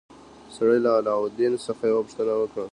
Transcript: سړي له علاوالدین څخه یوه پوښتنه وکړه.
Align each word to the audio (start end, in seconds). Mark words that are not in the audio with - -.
سړي 0.55 0.79
له 0.85 0.91
علاوالدین 0.99 1.53
څخه 1.67 1.83
یوه 1.91 2.01
پوښتنه 2.07 2.33
وکړه. 2.37 2.65